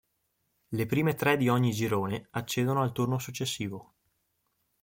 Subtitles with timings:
[0.69, 3.93] Le prime tre di ogni girone accedono al turno successivo.